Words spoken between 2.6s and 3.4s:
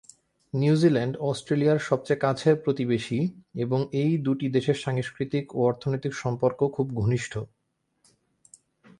প্রতিবেশী